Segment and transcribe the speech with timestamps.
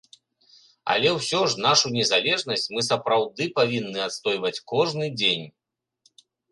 [0.93, 5.45] Але ўсё ж нашу незалежнасць мы сапраўды павінны адстойваць кожны дзень.